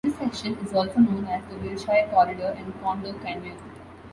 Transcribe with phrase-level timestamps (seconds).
[0.03, 3.55] This section is also known as the Wilshire Corridor and Condo Canyon.